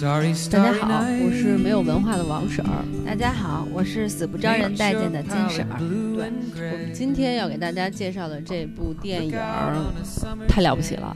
[0.00, 2.82] 大家好，我是没有文化的王婶儿。
[3.04, 5.78] 大家好，我是死不招人待见的金婶儿。
[6.54, 9.32] 对，我们今天要给大家介绍的这部电影
[10.48, 11.14] 太了不起了，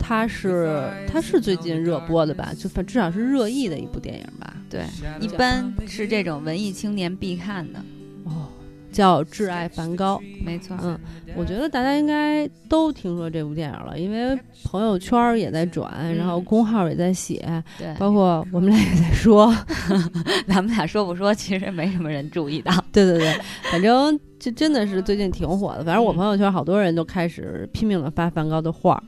[0.00, 2.52] 它是它是最近热播的吧？
[2.58, 4.52] 就反至少是热议的一部电影吧？
[4.68, 4.84] 对，
[5.20, 7.78] 一般是这种文艺青年必看的。
[8.24, 8.48] 哦，
[8.92, 10.18] 叫《挚爱梵高》。
[10.44, 10.98] 没错，嗯，
[11.34, 19.52] 我觉得大家应该都听说这部电影了，因为朋友圈也在转，然后公号也在写，对，包括我们俩也在说，
[20.46, 22.72] 咱们俩说不说，其实没什么人注意到。
[22.92, 23.34] 对对对，
[23.70, 29.02] 反正这真的是最近挺火的，反正我朋友圈好多人都开始拼命的发梵高的画，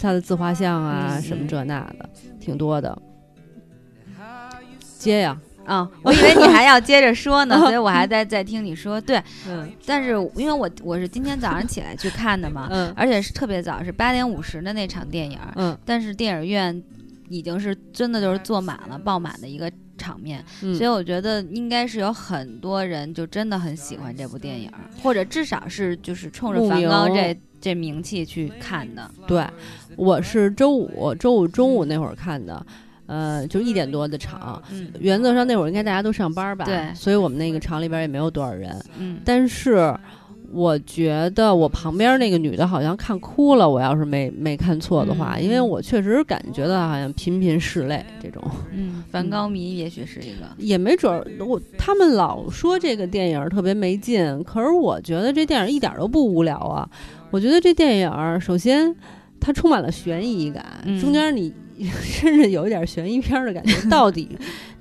[0.00, 2.08] 他的自画像啊什么这那的，
[2.40, 3.00] 挺多的。
[4.98, 5.40] 接呀。
[5.68, 8.98] 啊，我以为你还要接着说呢，所以我还在在听你说。
[8.98, 16.82] 对，嗯，但是因为我我是今天早上起来去看的嘛，嗯，而且是特别早，是八点五十的那场电影，嗯，但是电影院
[17.28, 29.10] 已经是真的就是坐满了、爆满的一个场面，所以我觉得应该是有很多人就真的很喜欢这部电影，或者至少是就是冲着梵高这这名气去看的。
[29.26, 29.46] 对，
[29.96, 32.64] 我是周五周五中午那会儿看的。
[33.08, 34.62] 呃，就一点多的场，
[35.00, 38.70] 原则上那会儿应该大家都上班吧，对，所以我们那个场里边也没有多少人。
[38.98, 39.94] 嗯，但是
[40.52, 48.42] 我觉得我旁边那个女的好像看哭了，我要是没没看错的话，因为我确实感觉到好像频频拭泪这种。
[48.74, 51.26] 嗯，梵高迷也许是一个，也没准儿。
[51.42, 56.86] 我他们老说这个电影特别没劲，可是我觉得这电影一点都不无聊啊。
[57.30, 58.94] 我觉得这电影首先
[59.40, 60.64] 它充满了悬疑感，
[61.00, 61.50] 中间你。
[62.02, 64.28] 甚至有一点悬疑片的感觉， 到底，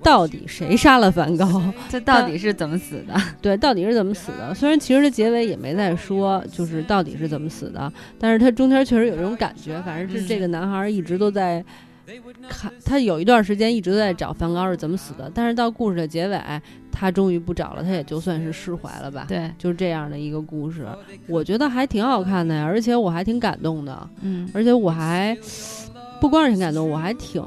[0.02, 1.62] 到底谁杀了梵高？
[1.90, 3.14] 这到底是怎么死的？
[3.42, 4.54] 对，到底是怎么死的？
[4.54, 9.82] 虽然其实这结尾也没再说，就是到底是怎么死的，但是他中间确实有这种感觉。
[9.84, 11.64] 反正是这个男孩一直都在
[12.50, 15.30] 看，他有一段时间一直都在找梵高是怎么死的。
[15.34, 16.40] 但是到故事的结尾，
[16.92, 19.26] 他终于不找了，他也就算是释怀了吧？
[19.28, 20.88] 对，就是这样的一个故事，
[21.28, 24.10] 我觉得还挺好看的呀，而且我还挺感动的。
[24.22, 25.38] 嗯，而且我还。
[26.20, 27.42] 不光是挺感动，我还挺，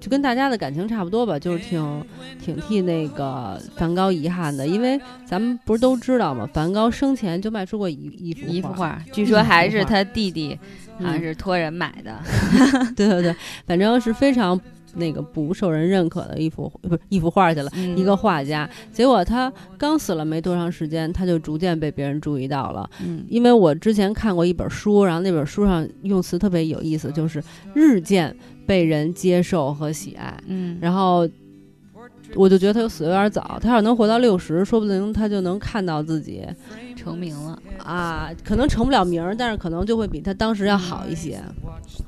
[0.00, 2.04] 就跟大家的感情差不多吧，就是挺
[2.40, 6.48] 挺替那个梵高遗憾的，因为咱们不是都知道吗？
[6.52, 10.58] 梵高生前就卖出过一一幅一幅画，据说还是他弟弟，
[10.98, 12.16] 好像是托人买的。
[12.96, 13.36] 对对对，
[13.66, 14.60] 反正是非常。
[14.94, 18.68] 那个不受人认可的一幅不是一幅画去了，一个画家。
[18.92, 22.88] 结果他刚死了没多长时间，他就逐渐被别人注意到了。
[23.04, 27.42] 嗯，因为我之前看过一本书，然后那本书上用词特别有意思，就是
[27.74, 28.34] 日渐
[28.66, 30.36] 被人接受和喜爱。
[30.46, 31.28] 嗯，然后
[32.34, 36.44] 我就觉得他死的有点早，他要能活到六十，说不定他就能看到自己。
[36.98, 41.40] 成名了啊，可能成不了名，但是可能就会比他当时要好一些。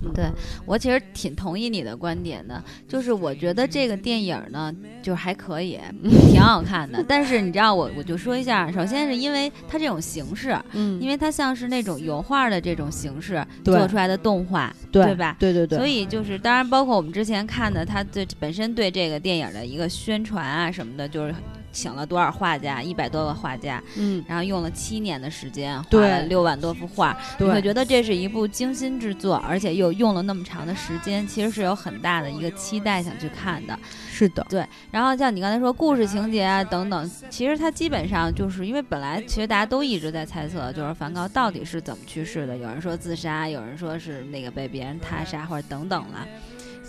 [0.02, 0.24] 嗯对
[0.64, 5.78] 我其实挺同意你的观点的，就是我觉得这个电影呢，就还可以，
[6.30, 7.04] 挺好看的。
[7.06, 15.36] 但是你知道，我我就说一下，首先是因为它这种形式，嗯，因为它像是那种油画的这种形式做出来的动画，对吧？
[15.38, 15.78] 对对对。
[15.78, 21.34] 所以就是，当然包括我们之前看的，它对本身对这个电影的一个宣传啊什么的，就是。
[21.72, 22.82] 请了多少画家？
[22.82, 27.16] 一百多个画家，嗯，然后用了七年的时间，画了六万多幅画。
[27.38, 33.78] 你会觉得这是一部精心制作，而且又用了那么长的时间，其实是有很大的一个期待想去看的。
[34.10, 34.66] 是的，对。
[34.90, 42.56] 然后像你刚才说故事情节啊等等，其实它基本上就是因为本来其实大家都一直在猜测，就是梵高到底是怎么去世的。
[42.56, 46.26] 有人说自杀，有人说是那个被别人他杀或者等等了。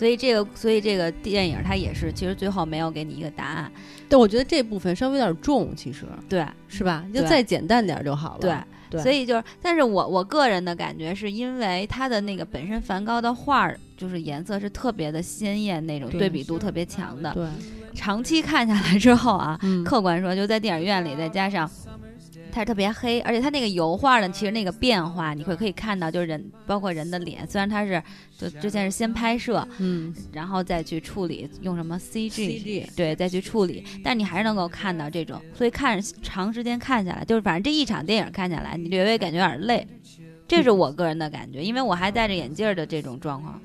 [0.02, 3.72] 所以这个，所以这个电影它也是，其实最后没有给你一个答案。
[4.10, 7.06] 但我觉得这部分稍微有点重，其实对，是吧？
[7.14, 8.66] 就再简单点就好了。
[8.90, 17.32] 对，所以就是，但是我我个人的感觉是因为它的那个本身梵高的画儿，就是颜色是特别的鲜艳，那种对比度特别强的。
[17.36, 17.46] 对，
[17.94, 21.70] 长期看下来之后啊，客观说，就在电影院里，再加上。
[22.52, 28.02] 它特别黑，而且它那个油画呢，其实那个变化，你会可以看到，就是人包括人的脸，虽然它是
[28.38, 39.88] 就之前是先拍摄，嗯，然后再去处理，用什么 CG，对，再去处理，但你还是能够看到这种，所以看长时间看下来，就是反正这一场电影看下来，你略微感觉有点累，
[40.48, 43.60] 这是我个人的感觉，因为我还戴着眼镜的这种状况。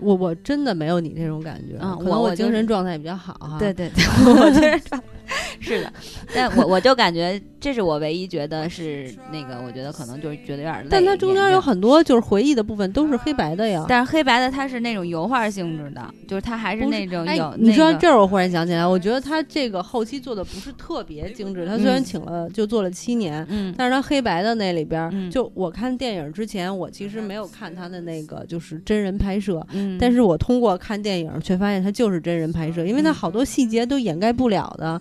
[0.00, 3.58] 我我真的没有你这种感觉，嗯，可能我精神状态比较好哈。
[3.58, 5.02] 对对对， 我精神状
[5.60, 5.92] 是的，
[6.34, 10.88] 但我我就感觉这是我唯一觉得是那个，我觉得可能就是觉得有点累。
[10.90, 13.84] 但它中间有很多就是回忆的部分都是黑白的呀。
[13.88, 17.54] 但是黑白的它是那种油画性质的，就是它还是那种有。
[17.58, 21.66] 你说这儿我忽然想起来，我觉得它这个后期做的不是特别精致。
[21.66, 35.00] 他虽然请了就做了七年，嗯，但是它黑白的那里边，就我看电影之前，我其实没有看他的那个就是真人拍摄，嗯，但是我通过看电影却发现它就是真人拍摄，因为它好多细节都掩盖不了的。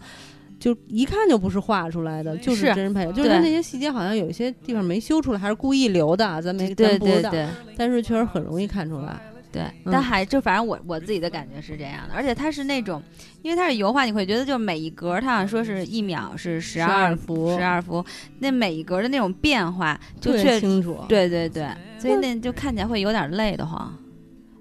[0.59, 3.13] 就一看就不是画出来的，就是真人拍的。
[3.13, 7.31] 就是他那些细节好像有一些地方没修出来，还是故意留的，咱没咱不知道。
[7.75, 9.19] 但是确实很容易看出来。
[9.50, 13.01] 对，但还就反正我我自己的感觉是这样的，而且它是那种，
[13.42, 18.04] 因为它是油画，你会觉得就每一格，它好像说是一秒是十二幅，十二幅，
[18.39, 21.00] 那每一格的那种变化就确清楚。
[21.07, 21.65] 对对对，
[21.98, 23.98] 所以那就看起来会有点累的慌。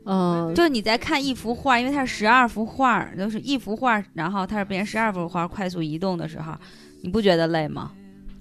[0.06, 6.55] 嗯，就是你在看一幅画，因为它是十二幅画，就是一幅画，然后它是变成十二幅画快速移动的时候，
[7.03, 7.91] 你不觉得累吗？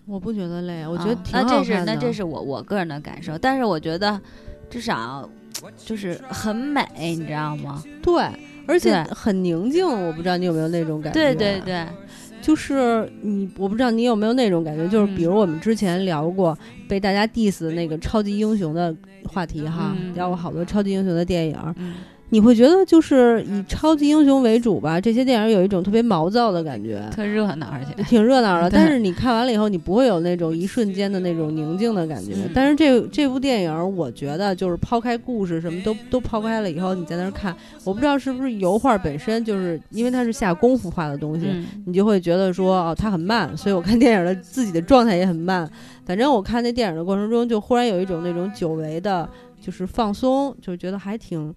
[0.05, 4.21] 我不觉得累，我觉得挺好的那这是那这是我我个人的感受，但是我觉得
[4.69, 5.27] 至少
[5.75, 7.83] 就是很美，你知道吗？
[8.01, 8.23] 对，
[8.67, 11.19] 而且很宁静，我不知道你有没有那种感觉？
[11.19, 11.85] 对对对。
[12.41, 16.55] 就是你，我不知道你有没有那种感觉，就是比如我们之前聊过
[16.87, 18.95] 被大家 diss 那个超级英雄的
[19.25, 21.57] 话题哈，聊过好多超级英雄的电影。
[22.29, 24.99] 你会觉得就是以超级英雄为主吧？
[24.99, 28.67] 这些电影有一种特别毛躁的感觉，特热闹，而且 挺热闹的。
[28.67, 32.33] 但是你看完了以后，你不会有那种一瞬间的那种宁静的感觉。
[32.53, 41.47] 但是这这部电影，我觉得就是抛开故事什么都都抛开了以后，你在那儿看，我不知道是不是油画本身就是因为它是下功夫画的东西，
[41.85, 43.55] 你就会觉得说哦，它很慢。
[43.55, 45.69] 所以我看电影的自己的状态也很慢。
[46.05, 49.29] 反正我看那电影的过程中，就忽然有一种那种久违的，
[49.59, 51.53] 就是放松，就觉得还挺。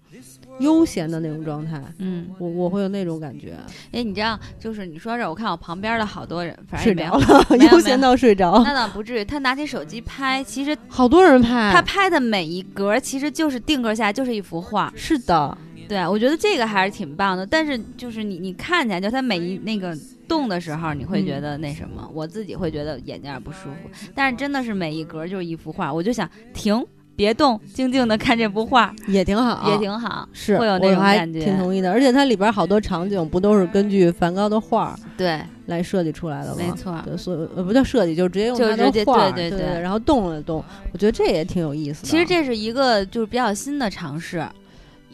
[0.59, 3.57] 悠闲的那种状态，嗯，我我会有那种感觉。
[3.93, 8.61] 哎，你这样就是你说这，我看我旁边的好多人，反正睡着了， 悠闲到睡着。
[8.65, 11.71] 那倒不至于，他拿起手机拍，其实好多人拍。
[11.71, 14.91] 他拍的每一格，其实就是定格下就是一幅画。
[14.97, 15.57] 是的，
[15.89, 17.45] 对，我觉得这个还是挺棒的。
[17.45, 19.93] 但是就是你你看起来，就它每一那个
[20.27, 22.09] 动的时候，你会觉得那什么？
[22.13, 23.89] 我自己会觉得眼睛不舒服。
[24.15, 26.85] 但是真的是每一格就是一幅画，我就想停。
[27.15, 31.91] 别动，静静的看这幅画也挺好，也挺好，是会有那种感觉，挺同意的。
[31.91, 36.55] 而且它里边好多场景不都是根据梵高的画对来设计出来的吗？
[36.57, 40.63] 没错，对，所呃不叫设计，就直接用他的画，对对对，然后动了动，
[40.93, 42.07] 我觉得这也挺有意思的。
[42.07, 44.47] 其实这是一个就是比较新的尝试，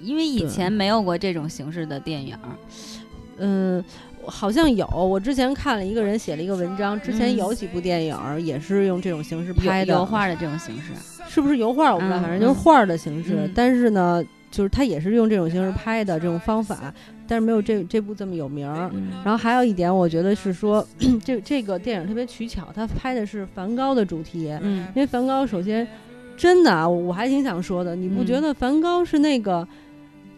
[0.02, 2.38] 因为以前没有过这种形式的电影。
[3.38, 3.84] 嗯。
[4.28, 10.94] 好像有，我之前看了一个人写了一个文章，之前有几部电影也是用这种形式拍的，油画的这种形式，
[11.30, 13.48] 是不是油画我不知道，反正就是画的形式。
[13.54, 16.92] 但是呢，就是他也是用这种形式拍的这种方法，
[17.28, 18.92] 但是没有这这部这么有名儿。
[19.24, 20.84] 然后还有一点，我觉得是说，
[21.24, 25.88] 这这个电影特别取巧，他拍的是梵高的主题，嗯，因为梵高首先
[26.36, 29.68] 真的啊，我还挺想说的，你不觉得梵高是那个，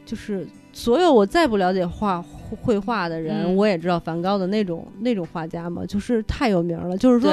[0.07, 2.25] 就是所有我再不了解画。
[2.61, 6.97] 绘画的人，我也知道梵高的那种那种画家嘛，就是太有名了。
[6.97, 7.29] 就是说，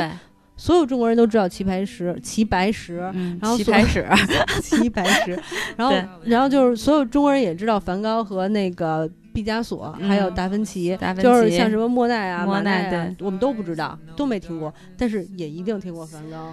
[0.56, 2.97] 所有中国人都知道齐白石，齐白石，
[3.41, 4.05] 然后齐白石，
[4.61, 5.38] 齐白石，
[5.79, 5.94] 然后
[6.25, 16.53] 然后就是所有中国人也知道梵高和那个毕加索，还有达芬奇，就是像什么莫奈啊、莫奈啊，我们都不知道，都没听过，但是也一定听过梵高。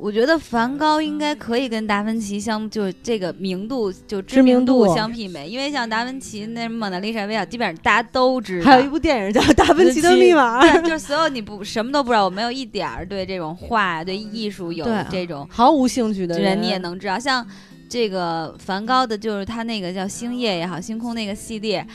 [0.00, 8.70] 我觉得梵高应该可以跟达芬奇相，就这个名度就知名度相媲美，因为像达芬奇那《蒙娜丽莎微笑》，基本上大家都知道。
[8.70, 17.18] 还有一部电影叫《达芬奇的密码》，就是所有你不什么都不知道，我没有一点儿对这种画、对艺术有这种毫无兴趣的人，你也能知道。
[17.18, 17.46] 像
[17.86, 21.86] 这个梵高的，就是他那个叫《星夜》也好，《星空》那个系列。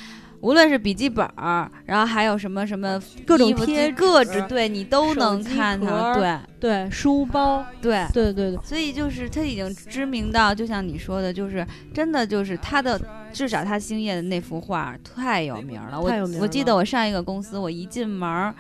[0.46, 6.14] 无论是笔记本儿，然后还有什么什么各种贴各纸，对你都能看到。
[6.14, 8.60] 对对，书包，对对对对。
[8.64, 13.00] 所以就是他已经知名到，就像你说的，就是真的就是他的，
[13.34, 16.00] 至少他星夜的那幅画太有名了。
[16.00, 18.54] 我我记得我上一个公司，我一进门儿，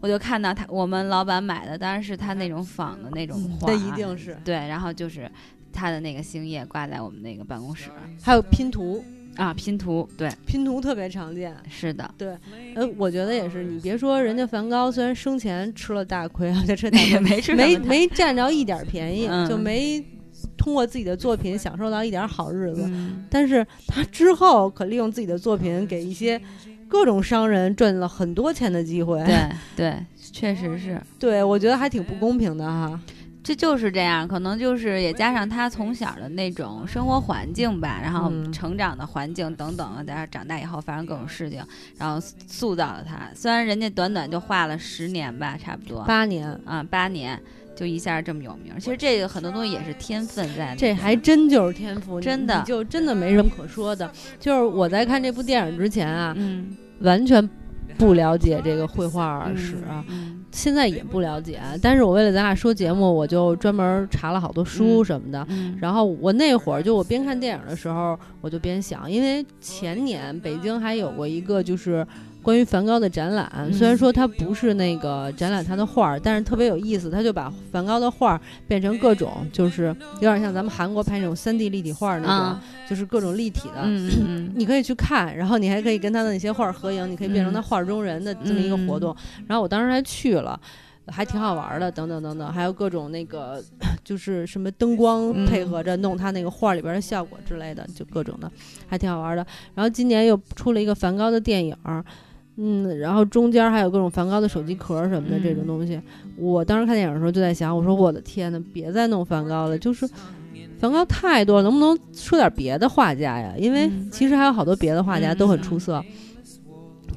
[0.00, 4.54] 我就看到他，我们老板买的当然是他那种仿的那种画，那一定是对。
[4.54, 5.30] 然后就是
[5.70, 7.90] 他的那个星夜挂在我们那个办公室，
[8.22, 9.04] 还有拼图。
[9.36, 12.36] 啊，拼图对，拼图特别常见，是的，对，
[12.74, 13.62] 呃，我觉得也是。
[13.64, 20.04] 你别说，人家梵高虽然生前吃了大亏啊， 这吃大亏 没吃，没没占着一点便宜，就没
[20.56, 22.90] 通过自己的作品享受到一点好日子。
[23.30, 26.40] 但是他之后可利用自己的作品给一些
[26.88, 29.22] 各种商人赚了很多钱的机会。
[29.24, 31.00] 对对，确实是。
[31.18, 32.98] 对，我觉得还挺不公平的哈。
[33.46, 41.62] 这就是这样，可能就是也加上他从小的那种生活环境吧，然后成长的环境等等，加上长大以后发生各种事情，
[41.96, 43.30] 然后塑造了他。
[43.36, 47.40] 虽然人家短短就画了十年吧，差不多八年啊，八年
[47.76, 48.74] 就一下这么有名。
[48.80, 54.10] 其实这个很多东西也是天分在，这还真就是天赋，真的就真的没什么可说的。
[54.40, 57.48] 就是我在看这部电影之前啊，嗯，完全
[57.98, 59.76] 不了解这个绘画史。
[60.52, 65.46] 现在也不了解，但是我为了咱俩说节目，我就专门查了好多书什么的。
[65.78, 72.06] 然后我那会儿就我边看电影的时候，我就边想，因为前年北京还有过一个就是。
[72.46, 77.10] 关于梵高的展览，虽然说他不是那个展览他的画儿，但是特别有意思。
[77.10, 83.84] 他就把梵高的画儿变成各种，就是有点像咱们韩国拍那种三 D 立体画儿那种，就是各种立体的。
[84.54, 89.12] 你可以去看，然后你还可以跟他的那些画儿合影，你可以变成他画中人的这么一个活动。
[89.48, 90.60] 然后我当时还去了。
[91.08, 93.62] 还挺好玩的，等等等等，还有各种那个，
[94.02, 98.50] 就是什么灯光配合着弄他那个画里边的效果之类的，就各种的，
[98.88, 99.46] 还挺好玩的。
[99.74, 101.76] 然后今年又出了一个梵高的电影，
[102.58, 106.00] 嗯，然后中间还有各种梵高的手机壳什么的这种东西。
[106.36, 110.08] 我当时看电影的时候就在想，我说我的天呐，别再弄梵高了，就是
[110.78, 113.52] 梵高太多了，能不能说点别的画家呀？
[113.58, 116.02] 因为其实还有好多别的画家都很出色。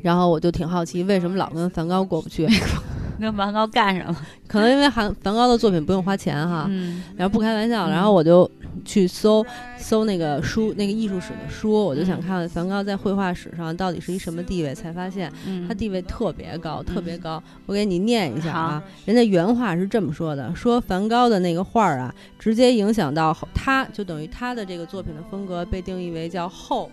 [0.02, 2.48] 然后我就挺好奇，为什么老跟梵高过不去？
[3.20, 4.26] 跟梵高干上了？
[4.48, 6.70] 可能因为梵梵高的作品不用花钱哈，
[7.16, 8.50] 然后不开玩笑，然后我就
[8.84, 9.46] 去搜
[9.78, 15.32] 搜那个书，那个艺术史的书，我就想看梵高在绘画史上到底是一什么地位，才发现
[15.68, 17.42] 他地位特别高，特别高。
[17.66, 26.90] 我给你念一下啊，人家原话是这么说的：说梵高的那个画儿啊，直接影响到他，就等于他的这个作品的风格被定义为叫后。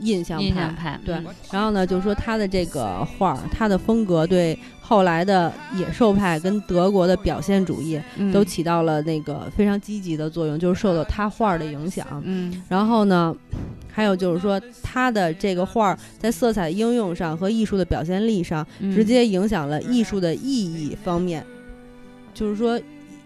[0.00, 0.42] 印象
[0.74, 1.14] 派，对，
[1.50, 8.00] 然后呢，就是说他的这个画儿，他的风格对后来的野兽派跟德国的表现主义
[8.32, 12.06] 都起到了那个非常积极的作用，就是受到他画儿的影响。
[12.24, 13.34] 嗯，然后呢，
[13.90, 21.44] 还有就是说他的这个画儿在色彩应用上和艺术的表现力上，直接影响了艺术的意义方面，
[22.32, 22.80] 就是说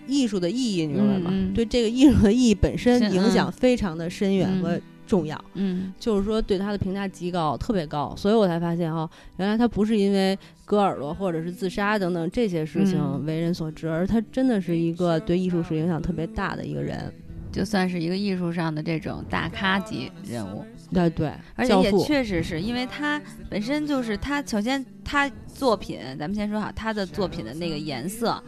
[0.09, 1.33] 艺术的意义，你明白吗？
[1.55, 4.81] 对这个艺术的意义本身影响非常的深远和。
[5.06, 17.12] 重要，嗯，就是说对他的评价极高，特别高，所以我才发现哈，原来他不是因为割耳朵或者是自杀等等这些事情为人所知，而他真的是一个对艺术史影响特别大的一个人，
[17.50, 28.42] 就算是一个艺术上的这种大咖级人物，对对，而且也确实是因为他本身就是他，首先他作品，咱们先说好他的作品的那个颜色。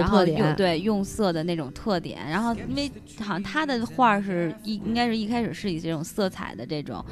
[0.00, 7.04] 然后用对用色的那种特点，然后因为好像他的画是一应该是一开始是以这种色彩的这种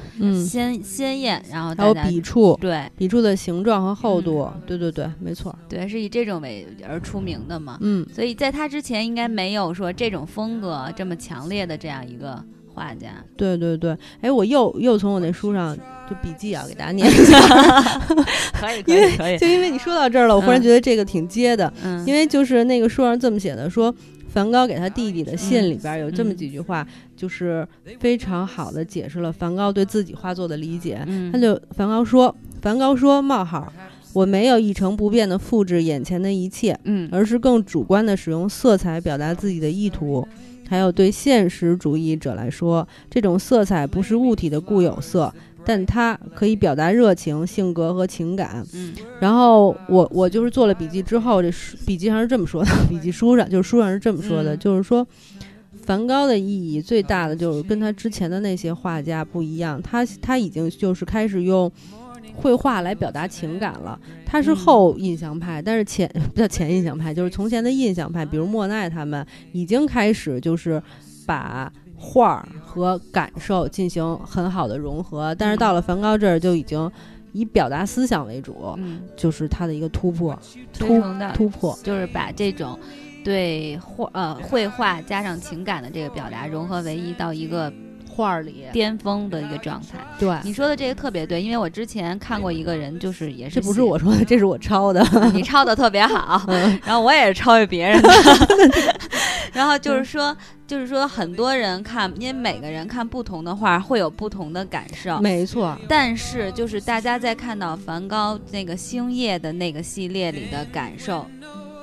[0.44, 12.42] 鲜鲜艳，然后还有笔触，对笔触的形状和厚度，对对对，没错，对，是以这种为而出名的嘛，嗯，所以在他之前应该没有说这种风格这么强烈的这样一个
[12.74, 16.16] 画家，对对对，哎，我又又从我那书上就。
[16.22, 17.38] 笔记啊，给大家念一下。
[18.60, 19.38] 可以可以可以。
[19.38, 21.72] 就因为你说到这儿了，我忽然觉得这个挺接的。
[21.82, 22.06] 嗯。
[22.06, 23.92] 因为就是那个书上这么写的，说
[24.28, 26.86] 梵高给他弟弟的信里边有这么几句话，
[27.16, 27.66] 就是
[27.98, 31.00] 非常好的解释了梵高对自己画作的理解。
[31.32, 33.72] 他就梵高说：“梵高说冒号，
[34.12, 40.28] 我没有一成不变的复制眼前的一切，嗯，而是更主观的使用色彩表达自己的意图。
[40.72, 45.30] 还有对现实主义者来说，这种色彩不是物体的固有色。”
[45.66, 48.66] 但它可以表达热情、性格和情感。
[48.72, 55.06] 嗯，然后我我就是做了笔记之后，这书笔记上是这么说的，笔记书上就是书上是这么说的，就是说，
[55.82, 61.70] 梵高的意义最大的就是跟他之前的那些画家不一样，他他已经就是开始用
[62.34, 63.98] 绘画来表达情感了。
[64.24, 70.82] 他是后印象派，但是前 不叫前印象派，就是从前的印象派，比如莫奈他们已经开始就是
[71.26, 71.72] 把。
[72.04, 76.90] 画儿和感受进行很好的融合，但是到了梵高这儿就已经
[77.30, 80.36] 以表达思想为主，嗯，就是他的一个突破，
[80.72, 81.00] 突
[81.32, 82.76] 突破，就是把这种
[83.24, 87.72] 对画呃绘画加上情感的这个表达融合为一到一个
[88.14, 89.98] 画里巅峰的一个状态。
[90.18, 95.02] 对，你说的这个特别对，因为我之前看过一个人，就是也是这不是我说的，这是我抄的，
[95.32, 96.44] 你抄的特别好，
[96.84, 98.10] 然后我也是抄给别人的，
[99.52, 100.36] 然后就是说。
[100.64, 105.76] 就是说，很多人看，因为每个人看不同的画会有不同的感受，没错。
[105.86, 111.26] 但是，就是大家在看到梵高那个星夜的那个系列里的感受，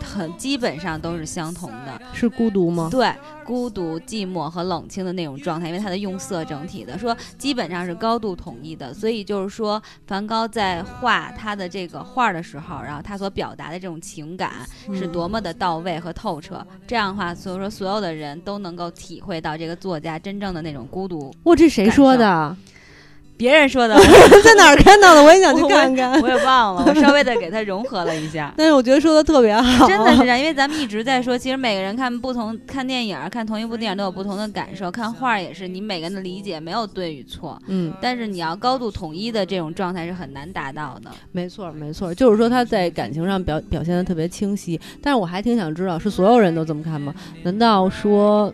[0.09, 2.89] 很基本上都是相同的，是孤独吗？
[2.91, 3.13] 对，
[3.45, 21.31] 孤独、寂寞和冷清的那种状态，因为它的用色整体的说基本上是高度统一的，所以就是说梵高在画他的这个画的时候，然后他所表达的这种情感是多么的到位和透彻，这样的话，所以说所有的人都能够体会到这个作家真正的那种孤独。
[21.43, 22.57] 哇，这谁说的？
[23.39, 23.95] 别人说的，
[24.43, 25.23] 在哪儿看到的？
[25.23, 26.21] 我也想去看看。
[26.21, 28.53] 我也忘了，我稍微的给他融合了一下。
[28.57, 30.37] 但 是我觉得说的特别好，真的是这样。
[30.37, 34.91] 因为咱们一直在说，其实每个人看不同看电影，看同一部电影都有不同的感受。
[34.91, 37.57] 看画也是，你每个人的理解没有对与错。
[37.67, 37.93] 嗯。
[38.01, 41.09] 但是你要高度统一的这种状态是很难达到的。
[41.31, 44.77] 没错，没错，就是说他在感情上表表现的特别清晰。
[45.01, 47.15] 但是我还挺想知道，是所有人都这么看吗？
[47.43, 48.53] 难道说？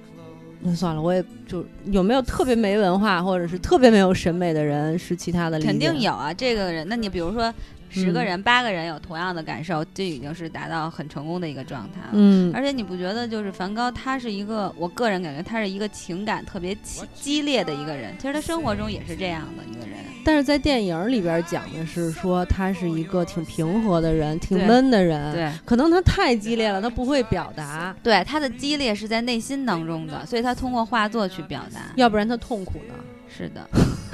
[0.68, 5.60] 那算了，我也就有没有特别没文化或者是特别没有审美的人是其他的？
[5.60, 6.88] 肯定有啊，这个人。
[6.90, 7.54] 那你比如说
[7.89, 12.10] 十个人八个人有同样的感受，这已经是达到很成功的一个状态了。
[12.13, 16.75] 嗯，而且你不觉得就是梵高他是一个，我个人感觉他是一个情感特别
[17.13, 18.13] 激烈的一个人。
[18.20, 19.98] 其实他生活中也是这样的一个人。
[20.25, 25.34] 但是在电影里边讲的是说他是一个挺平和的人，挺闷的人。
[25.34, 27.96] 对，可能他太激烈了，他不会表达。
[28.01, 31.82] 对，他的激烈是在内心当中的，所以他通过画作去表达。
[31.96, 32.96] 要不然他痛苦呢？
[33.30, 33.70] 是的。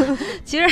[0.46, 0.64] 其实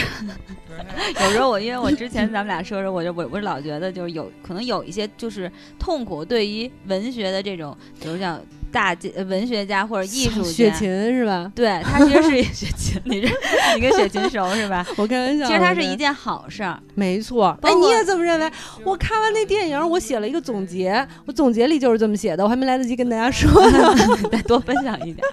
[1.15, 8.41] 有时候我因为我之前咱们俩说说，我就我我老觉得就是有可能有一些就是痛苦，对于文学的这种，比如像。
[8.71, 8.95] 大
[9.27, 11.51] 文学家或者艺术家，雪琴是吧？
[11.55, 13.27] 对他其实是雪琴， 你这
[13.75, 14.85] 你跟雪琴熟是吧？
[14.97, 15.45] 我开玩笑。
[15.47, 17.57] 其实他是一件好事儿，没错。
[17.61, 18.51] 哎，你也这么认为？
[18.83, 23.95] 我看完那电影，我写了一个总结，我总结里就是这么写的，我还没来得及跟大家说呢，
[24.31, 25.27] 再多分享一点。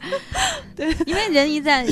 [0.74, 1.84] 对，因为人一在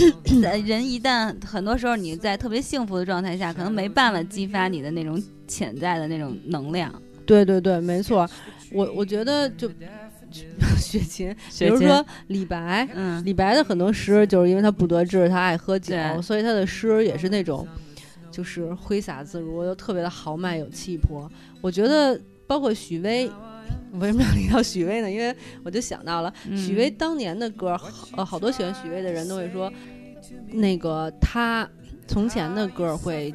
[0.64, 6.92] 人一旦很多时候你在特别幸福的状态下，可能没办法激发你的那种潜在的那种能量。
[7.26, 8.28] 对对对，没错。
[8.72, 9.70] 我我觉得就。
[10.76, 17.66] 雪琴，比如说李白，嗯，李白的很多诗就是因为他不得志，他爱喝酒，所以他的诗也是那种，
[18.30, 21.30] 就是挥洒自如，又特别的豪迈有气魄。
[21.60, 23.30] 我觉得包括许巍，
[23.92, 25.10] 为什么要提到许巍呢？
[25.10, 27.80] 因为我就想到了许巍当年的歌，
[28.16, 29.72] 呃，好多喜欢许巍的人都会说，
[30.48, 31.68] 那个他
[32.06, 33.32] 从前的歌会。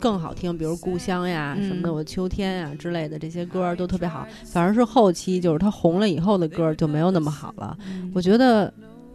[0.00, 4.26] 更好听，比如《故乡》呀什么的，我秋天呀之类的这些歌都特别好。
[4.44, 7.76] 反而是后期，就是他红了以后的歌就没有那么好了。
[8.14, 8.72] 我觉得。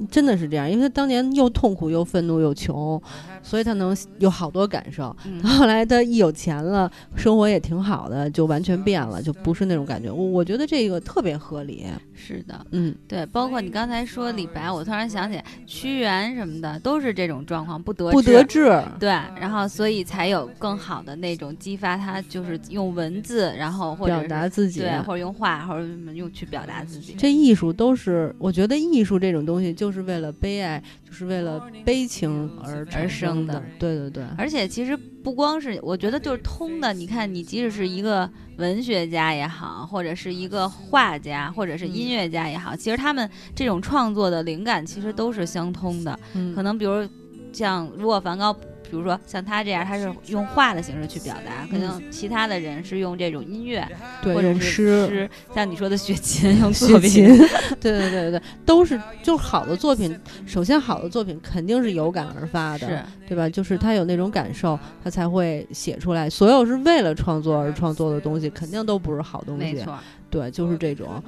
[0.09, 2.99] 真的是这样，因为他当年又痛苦又愤怒又穷，
[3.43, 5.15] 所以他能有好多感受。
[5.43, 10.11] 后来他一有钱了，生活也挺好的，就完全变了，就不是那种感觉。
[10.11, 11.85] 我我觉得这个特别合理。
[12.15, 18.81] 是的，嗯，对，包括你刚才说李白，我突然想起屈原什么的，都是这种状况，不得不得志。
[18.99, 27.15] 对，然后所以才有更好的那种激发他，就是用文字，然后或者表达自己，对，或者用画，或者用去表达自己。
[27.17, 29.91] 这艺术都是，我觉得艺术这种东西就。
[29.91, 33.63] 就是为了悲哀，就是为了悲情而而生的。
[33.79, 36.93] 对对对，而且其实不光是，我觉得就是通的。
[36.93, 46.19] 你看，你即使是一个文学家也好，或者是一个画家，或者是音乐家也好，其实他们这种创作的灵感其实都是相通的。
[46.55, 47.07] 可能比如
[47.53, 48.55] 像如果梵高。
[48.91, 53.87] 比如说像他这样，他是用画的形式去表达，可能其他的人是用这种音乐，
[54.21, 57.25] 或者是诗，像你说的雪琴， 用雪琴，
[57.79, 60.19] 对对对对对，都是就是好的作品。
[60.45, 63.47] 首先，好的作品肯定是有感而发的，对吧？
[63.47, 66.29] 就是他有那种感受，他才会写出来。
[66.29, 69.73] 所有是为了创作而创作的东西，肯定都不是好东西。
[69.73, 69.97] 没错，
[70.29, 71.23] 对，就是这种。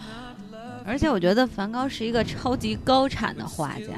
[0.86, 3.93] 而且我觉得梵高是一个超级高产的画家。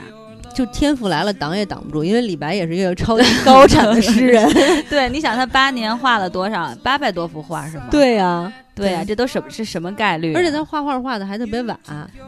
[0.55, 4.49] 就天赋来了，挡也挡不住，因为李白也是一个超级高产的诗人。
[4.89, 6.73] 对，你想他八年画了多少？
[6.81, 7.87] 八百多幅画是吗？
[7.91, 10.33] 对呀，对呀，这都什么是什么概率？
[10.33, 11.77] 而且他画画画的还特别晚，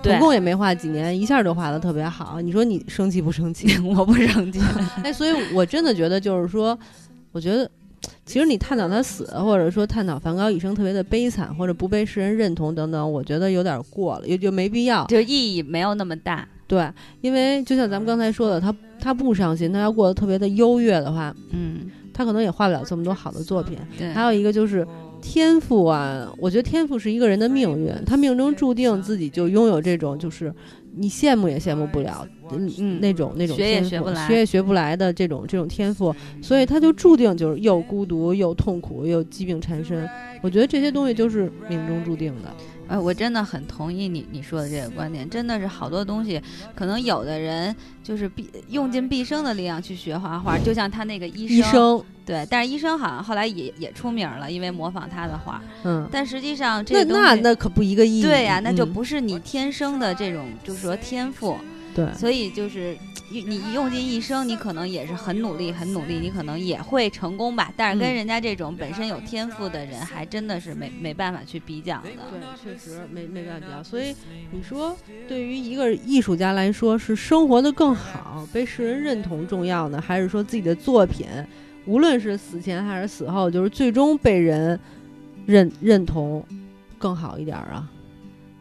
[0.04, 2.42] 总共也没画几年，一下就画的特别好。
[2.42, 3.66] 你说你生气不生气？
[3.82, 4.60] 我不生气。
[5.06, 6.78] 哎，所以我真的觉得，就是说，
[7.32, 7.70] 我觉得，
[8.26, 16.46] 其实你探讨他死，或者说探讨梵高一生特别的悲惨，或者不被世人认同等等，我觉得有点过了，也就没必要，就意义没有那么大。
[16.68, 16.88] 对，
[17.22, 23.78] 因为就像咱们刚才说的，他他不伤心，他要过得特别的优越的话，嗯，他可能也画不了这么多好的作品。
[23.98, 24.86] 对，还有一个就是
[25.22, 30.54] 天赋啊，我觉得天赋是一个人的命运，他命中注定自己就拥有这种，就是
[30.96, 40.06] 你羡慕也羡慕不了，嗯嗯，那种那种学也学不来，学也学不来的这种这种天赋，所以他就注定就是又孤独又痛苦又疾病缠身。
[40.44, 42.54] 我觉得这些东西就是命中注定的。
[42.88, 46.42] 哎，我真的很同意你你说的这个观点，真的是好多东西，
[46.76, 61.58] 可能有的人就是毕用尽毕生的力量去学画画，就像他那个医生，对，但是医生好像后来也也出名了，因为模仿他的画，嗯，但实际上这那那那可不一个意义，对呀，那就不是你天生的这种，就是说天赋，
[61.94, 62.98] 对，所以就是。
[63.30, 67.72] 你用尽一生，你可能也是很努力，很努力，你可能也会成功吧。
[67.76, 72.04] 但是跟人家这种本身有天赋的人，还真的是没没办法去比较的。
[72.04, 73.84] 对，确实没没办法比较。
[73.84, 74.16] 所以
[74.52, 74.96] 你说，
[75.28, 81.28] 对于一个艺术家来说，是生活的更好，被世人认同重要呢，还是说自己的作品，
[81.86, 84.80] 无论是死前还是死后，就是最终被人
[85.46, 86.46] 认认同
[86.98, 87.90] 更好一点啊？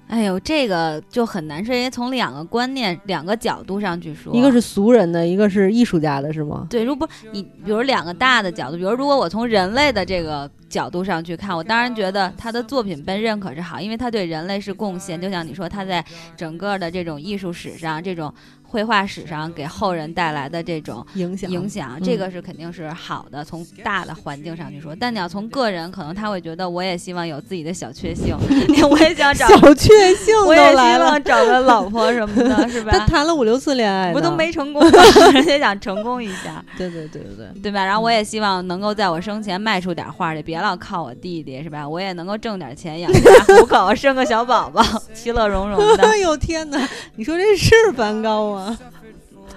[0.09, 6.67] 哎呦，这个就很难说，因为从两个观念、两个角度上去说，一个是俗人的，一个是艺术家的，是吗？
[6.71, 15.21] 对，如果你比如两个大的角度，比如如果我从人类的这个角度上去看，我当然觉得他的作品被认可是好，因为他对人类是贡献。
[15.21, 16.05] 就像你说，他在
[16.37, 18.33] 整个的这种艺术史上，这种。
[18.69, 23.45] 绘画史上给后人带来的这种影响，影响这个是肯定是好的。
[23.45, 28.37] 从大的环境上去说，但你要从个人，可能他会觉得，我也希望有自己的小确幸，
[28.91, 32.91] 我也想找小确幸，我也希望找个老婆什么的，是吧？
[32.91, 34.83] 他谈了五六次恋爱，不都没成功，
[35.33, 36.63] 人家想成功一下。
[36.77, 37.85] 对对对对对，对吧？
[37.85, 41.89] 然后我也希望能够在我生前卖出点画去，别老靠我弟弟，是吧？
[41.89, 44.83] 我也能够挣点钱养家糊口，生个小宝宝，
[45.15, 46.03] 其乐融融的。
[46.07, 46.89] 哎呦天哪！
[47.17, 48.79] 你说这是梵高吗？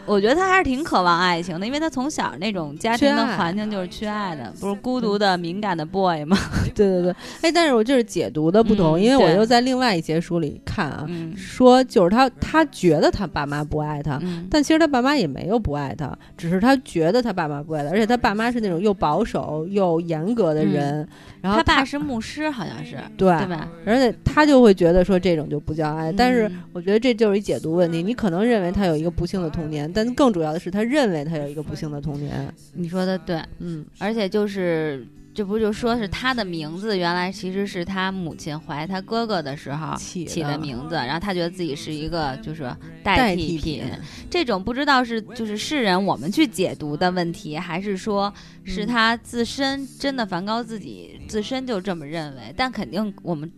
[0.05, 6.37] 我觉得他还是挺渴望爱情的，因为他从小那种家庭的环境就是缺爱的，不是孤独的敏感的 boy 吗？
[6.75, 21.07] 对对对，哎，但是我就是解读的不同，因为我又在另外一些书里看啊，说就是他他觉得他爸妈不爱他，但其实他爸妈也没有不爱他，只是他觉得他爸妈不爱他，而且他爸妈是那种又保守又严格的人。
[21.41, 23.69] 然后他爸是牧师，好像是对对吧？
[23.85, 28.03] 而且他就会觉得说这种就不叫爱，但是我觉得这就是一解读问题。
[28.03, 32.53] 你可能认为他有一个不幸的童年，但更主要的是他认为他有一个不幸的童年。
[32.73, 35.05] 你说的对，嗯，而且就是。
[35.31, 42.69] 这不就说是他的名字，原来其实是他母亲怀他哥哥的时候起的名字，然后他觉得自己是一个就是
[43.03, 43.85] 代替品。
[44.29, 48.33] 这种不知道是就是世人我们去解读的问题，还是说
[48.65, 52.53] 是他自身真的梵高自己自身就这么认为？
[52.57, 53.49] 但肯定我们。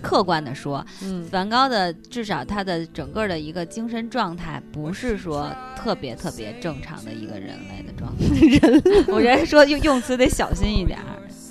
[0.00, 0.84] 客观的说，
[1.30, 8.24] 梵高的至少他的整个的一个精神状态，不是说特别特别正常的一个人类的状态。
[8.58, 10.98] 人，我觉得说用用词得小心一点。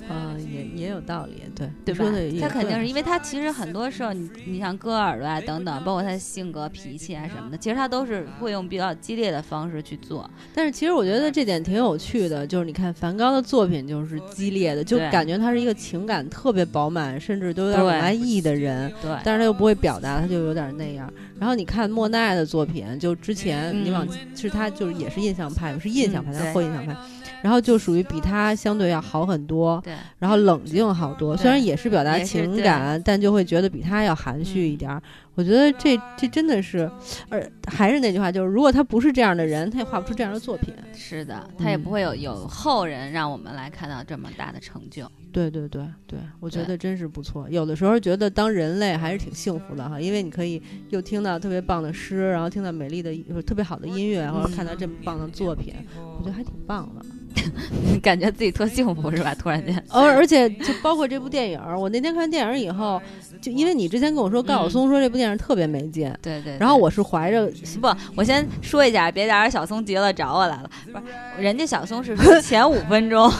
[0.09, 2.05] 嗯，也也有道理，对对吧？
[2.41, 10.29] 他肯定是因为他其实很多时候，你你像割耳朵啊等等，包括他性格脾气啊什么的，其实他都是会用比较激烈的方式去做。
[10.53, 18.91] 但是其实我觉得这点挺有趣的，就是你看梵高的作品就是激烈的，就感觉他是一个情感特别饱满，甚至都有点往外溢的人。
[19.01, 21.11] 对，但是他又不会表达，他就有点那样。
[21.39, 26.95] 然后你看莫奈的作品，就之前你往是他就是也是印象派，是印象派，他是后印象派。
[27.41, 31.35] 然后就属于比他相对要好很多，对，然后冷静好多。
[31.37, 35.01] 虽然也是表达情感，但就会觉得比他要含蓄一点。
[35.35, 36.91] 我觉得这这真的是，
[37.29, 40.73] 而还是那句话，就是如果他不是这样的人，他也画不出这样的作品。
[40.93, 45.09] 是的，他也不会有有后人让我们来看到这么大的成就。
[45.31, 47.47] 对对对对，我觉得真是不错。
[47.49, 55.73] 有的时候觉得当人类还是挺幸福的哈，因为你可以又听到特别棒的诗，然后听到美丽的、特别好的音乐，或者看到这么棒的作品，
[56.17, 57.05] 我觉得还挺棒的。
[58.01, 59.33] 感觉自己特幸福是吧？
[59.35, 63.01] 突然间，而 而且就包括这部电影，我那天看电影以后，
[63.41, 73.31] 就因为你之前跟我说高晓松说这部电影特别没劲，对对，然后我是怀着不，我先说一下，别打扰小松急了找我来了，不是，人家小松是说 前五分钟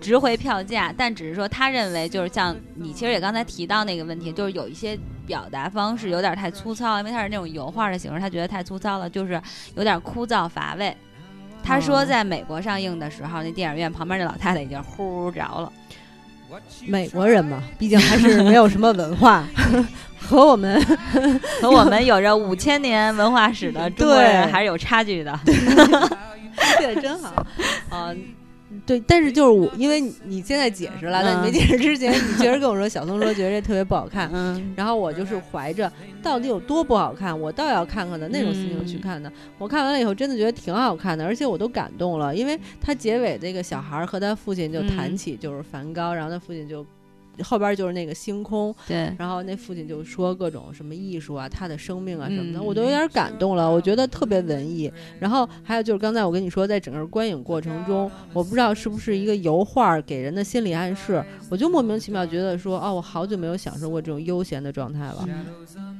[0.00, 9.40] 值回票价，但只是说他认为就是像你其实也刚才提到那个问题，就是有一些表达方式有点太粗糙，因为他是那种油画的形式，他觉得太粗糙了，就是
[9.76, 10.96] 有点枯燥乏味。
[11.62, 15.72] 他说，在美国上映的时候，那电影院旁边那老太太已经呼着了。
[16.86, 19.44] 美国人嘛，毕竟还是 没有什么文化，
[20.18, 20.80] 和我们
[21.62, 25.38] 和我们有着五千年文化史的中国人还是有差距的。
[25.44, 27.46] 对，真好。
[27.92, 28.18] 嗯。
[28.90, 39.30] 对，但是就是我，因为你现在解释了，但你没解释之前，你确实跟我说小松说觉得这特别不好看，嗯，然后我就是怀着到底有多不好看，我倒要看看的那种心情去看的。
[39.58, 46.84] 我看完了以后，真的觉得挺好看的，而且我都感动了，因为他结尾这个小孩和他父亲就谈起就是梵高，然后他父亲就
[47.42, 54.92] 后边就是那个星空，对，然后那父亲就说各种什么艺术啊，他的生命啊什么的，嗯我都有点感动了，我觉得特别文艺。
[55.18, 65.28] 然后还有就是刚才我跟你说，在整个观影过程中，我不知道是不是一个油画给人的心理暗示，我就莫名其妙觉得说，哦，我好久没有享受过这种悠闲的状态了，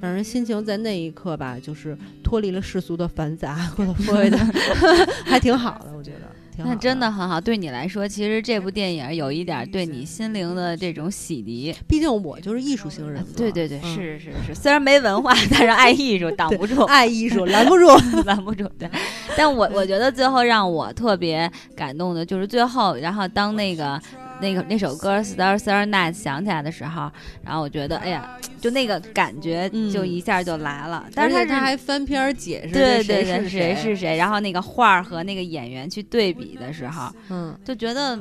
[0.00, 4.38] 让人心情在那一刻吧，就是脱离了世俗的繁杂，过得所谓的
[5.24, 6.39] 还挺好的，我觉得。
[6.60, 7.40] 挺好那真的很好。
[7.40, 11.74] 对你来说，其实这部电影有一点对你心灵的这种洗涤。
[11.88, 17.86] 毕竟我就是艺术型人嘛，对对对，嗯是是是，虽然没文化，但是爱艺术挡不住，爱艺术拦不住。
[18.26, 18.68] 拦不住。
[18.78, 18.88] 对，
[19.36, 24.00] 但我我觉得最后让我特别感动的就是最后，然后当那个
[24.40, 27.10] 那个那首歌《Star Star Night》响起来的时候，
[27.44, 31.06] 然后我觉得，哎呀，就那个感觉嗯就一下就来了。
[31.14, 38.18] 但是他他还翻篇儿解释对这对对，谁是谁是谁，然后那个画儿和那个演员去对比的时候，嗯，就觉得。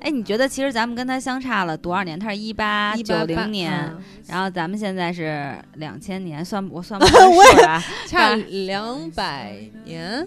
[0.00, 2.16] 哎，你觉得其实咱们跟他相差了多少年？
[2.16, 7.82] 他是一八九188零年，嗯然后咱们现在是两千年，算我算不 算我也数啊？
[8.06, 10.24] 差两百年，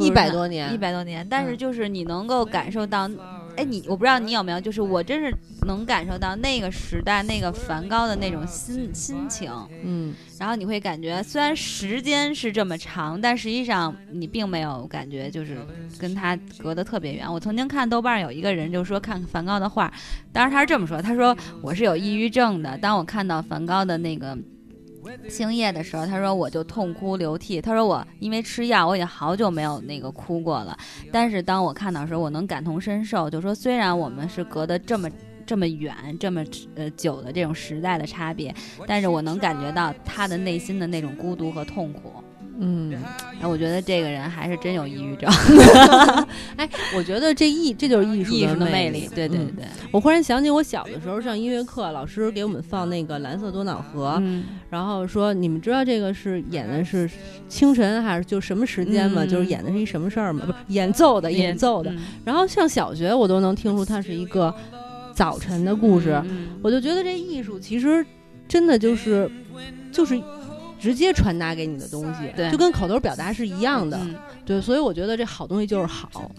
[0.00, 3.08] 一百多年，一百多年，但是嗯就是你能够感受到，
[3.58, 5.34] 哎，你我不知道你有没有，就是我真是
[5.66, 15.58] 能感受到那个时代那个梵高的那种心心情，嗯，然后你会感觉虽然时间是这么长，但实际上你并没有感觉就是
[15.98, 17.30] 跟他隔得特别远。
[17.30, 19.92] 我曾经看豆瓣有一个人就说看梵高的画，
[20.32, 24.38] 当然他是这么说，他说我是有抑郁症的，当我看到梵高的那个。
[25.28, 27.60] 星夜的时候，他说我就痛哭流涕。
[27.60, 30.76] 他说我因为吃药，我已经好久没有那个哭过了。
[31.12, 31.40] 但是。
[31.40, 33.30] 当我看到的时候，我能感同身受。
[33.30, 34.44] 就说虽然我们是。
[34.48, 35.10] 隔得这么
[35.44, 36.42] 这么远、这么
[36.74, 38.54] 呃久的这种时代的差别，
[38.86, 39.06] 但是。
[39.06, 42.24] 我能感觉到他的内心的那种孤独和痛苦。
[42.60, 42.92] 嗯，
[43.40, 45.30] 哎，我觉得这个人还是真有抑郁症，
[46.56, 49.08] 哎，我觉得这艺这就是艺术艺术的魅魅力。
[49.14, 57.08] 对对嗯对，我忽然想起我小的时候上音乐课，老师给我们放那个《蓝色多瑙河》，嗯然后说你们知道这个是演的是
[57.48, 59.22] 清晨还是就什么时间吗？
[59.24, 60.42] 嗯就是演的是一什么事儿吗？
[60.44, 61.90] 不是演奏的，演奏的。
[61.92, 64.52] 嗯然后上小学我都能听出它是一个
[65.14, 68.04] 早晨的故事，嗯我就觉得这艺术其实
[68.48, 69.30] 真的就是
[69.92, 70.20] 就是
[70.78, 73.98] 直接传达给你的东西，对就跟口头表达是一样的。
[74.00, 74.14] 嗯
[74.44, 76.30] 对，所以我觉得这好东西就是好。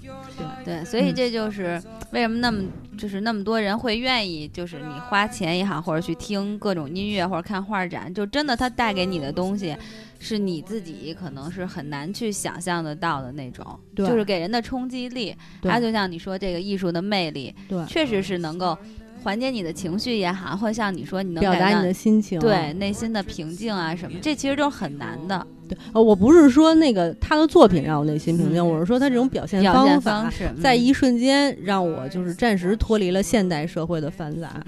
[0.66, 1.80] 对，所以嗯这就是
[2.12, 2.64] 为什么那么
[2.98, 9.78] 就是那么多人会愿意，就是你花钱也好，或者去听各种音乐或者看画展，就真的它带给你的东西，
[10.20, 15.36] 是你自己可能是很难去想象得到的那种，对就是给人的冲击力。
[15.62, 18.76] 它就像你说这个艺术的魅力，对，确实是能够
[19.24, 22.40] 缓解你的情绪也好，或像你说你能表达你的心情。
[22.40, 29.62] 对内心的平静啊什么，这其实都是很难的对，呃，我不是说那个他的作品让我内心平静，嗯我是说他这种表现
[30.02, 34.64] 方式，嗯在一瞬间让我就是暂时脱离了现代社会的繁杂。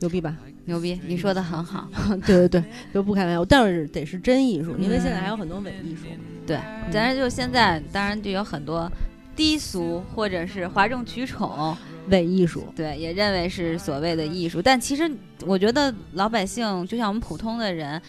[0.00, 0.36] 牛逼吧？
[0.64, 1.88] 牛逼，你说的很好。
[2.26, 6.06] 对对对，就不开玩笑，但是得是真艺术，因为嗯现在还有很多伪艺术。
[6.44, 6.58] 对，
[6.92, 8.90] 但是就现在，当然就有很多
[9.34, 11.76] 低俗或者是哗众取宠，
[12.08, 14.60] 伪艺术，对，也认为是所谓的艺术。
[14.60, 15.10] 但其实
[15.46, 18.00] 我觉得老百姓，就像我们普通的人，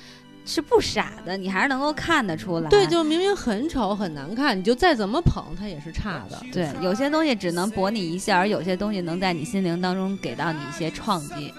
[0.46, 2.70] 是不傻的，你还是能够看得出来。
[2.70, 6.42] 对，就明明很丑很难看，你就再怎么捧它也是差的。
[6.52, 11.54] 对，有些东西只能博你一笑，而有些东西能在你心灵当中给到你一些创击、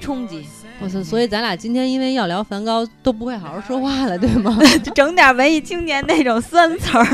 [0.00, 0.46] 冲击。
[0.80, 1.02] 我操！
[1.02, 4.56] 所以咱俩今天因为要聊梵高，都不会好好说话了，对吗？
[4.82, 7.04] 就整点文艺青年那种酸词儿，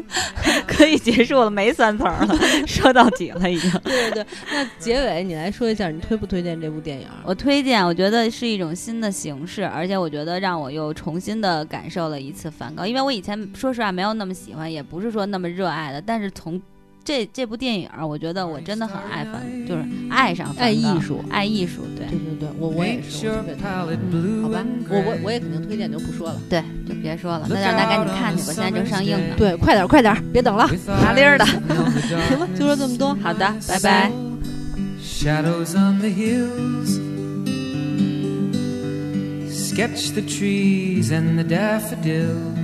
[0.66, 3.70] 可以结束了，没酸词儿了，说到底了已经。
[3.82, 4.26] 对对对。
[4.52, 7.06] 那结尾你来说一下，你推不推荐这部电影？
[7.24, 16.60] 我推荐，我觉得是一种新的形式，而且我觉得让我又重新的感受了一次梵高，因为我以前说实话没有那么喜欢，也不是说那么热爱的，但是从
[17.04, 23.54] 这这部电影儿，我觉得我真的很爱梵，就是爱上爱艺术爱艺术，对对对对，我我也是，我特别
[24.10, 24.42] 推荐。
[24.42, 26.40] 好吧，我我我也肯定推荐，就不说了。
[26.48, 29.34] 对，就别说了，那让大家赶紧看去吧，现在正上映呢。
[29.38, 30.66] 对，快点快点，别等了。
[31.02, 31.44] 麻利儿的
[32.08, 33.14] 行吧，就说这么多。
[33.16, 34.10] 好的，拜拜。
[35.02, 36.98] Shadows on the hills.
[39.50, 42.63] Sketch the trees and the daffodils.